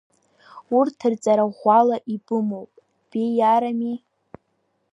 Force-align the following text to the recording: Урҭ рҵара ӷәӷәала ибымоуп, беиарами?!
Урҭ 0.77 0.97
рҵара 1.11 1.45
ӷәӷәала 1.51 1.97
ибымоуп, 2.13 2.71
беиарами?! 3.09 3.95